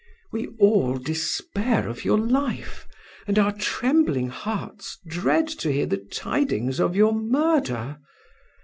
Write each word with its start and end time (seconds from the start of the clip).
We 0.31 0.47
all 0.57 0.97
despair 0.97 1.87
of 1.87 2.03
your 2.03 2.17
life, 2.17 2.87
and 3.27 3.37
our 3.37 3.51
trembling 3.51 4.29
hearts 4.29 4.97
dread 5.05 5.47
to 5.59 5.71
hear 5.71 5.85
the 5.85 5.97
tidings 5.97 6.79
of 6.79 6.95
your 6.95 7.13
murder. 7.13 7.99